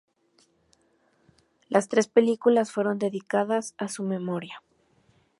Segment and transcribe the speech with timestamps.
[1.69, 4.63] Las tres películas fueron dedicadas a su memoria.